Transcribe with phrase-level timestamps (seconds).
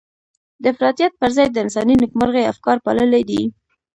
[0.61, 3.41] د افراطيت پر ځای د انساني نېکمرغۍ افکار پاللي دي.